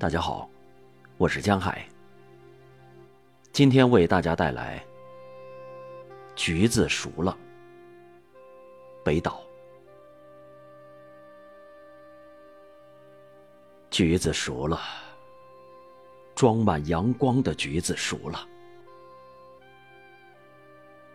[0.00, 0.48] 大家好，
[1.18, 1.86] 我是江海。
[3.52, 4.78] 今天为大家带来
[6.34, 7.36] 《橘子熟了》。
[9.04, 9.42] 北岛。
[13.90, 14.80] 橘子熟了，
[16.34, 18.48] 装满阳光的橘子熟了，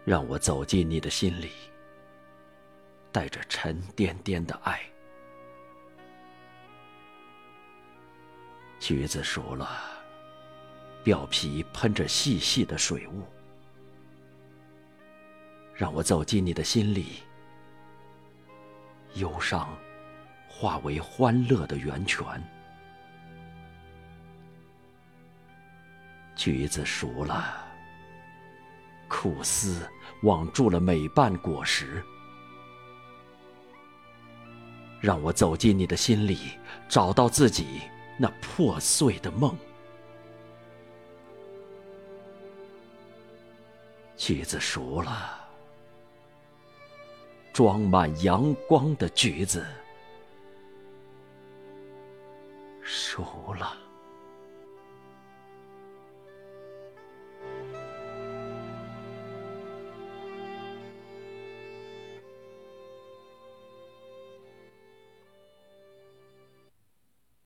[0.04, 1.50] 让我走进你的心里，
[3.12, 4.80] 带着沉甸甸的爱。
[8.80, 9.68] 橘子熟了，
[11.04, 13.24] 表皮喷着细细的水雾，
[15.74, 17.24] 让我走进你的心里，
[19.16, 19.68] 忧伤
[20.48, 22.24] 化为欢乐的源泉。
[26.36, 27.66] 橘子熟了，
[29.08, 29.90] 苦思
[30.22, 32.04] 网住了每瓣果实，
[35.00, 36.38] 让我走进你的心里，
[36.88, 37.82] 找到自己。
[38.18, 39.58] 那破碎的梦，
[44.16, 45.46] 橘子熟了，
[47.52, 49.66] 装满阳光的橘子
[52.82, 53.76] 熟了。